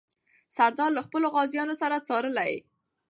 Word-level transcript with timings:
سردار 0.57 0.89
له 0.97 1.01
خپلو 1.07 1.27
غازیانو 1.35 1.75
سره 1.81 2.03
ځارلې. 2.07 2.53